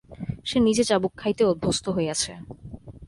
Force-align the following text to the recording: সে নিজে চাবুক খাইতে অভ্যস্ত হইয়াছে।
সে 0.45 0.57
নিজে 0.59 0.83
চাবুক 0.83 1.13
খাইতে 1.17 1.43
অভ্যস্ত 1.45 1.85
হইয়াছে। 1.89 2.31